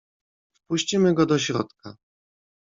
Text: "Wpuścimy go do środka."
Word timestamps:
"Wpuścimy 0.53 1.13
go 1.13 1.25
do 1.25 1.39
środka." 1.39 1.97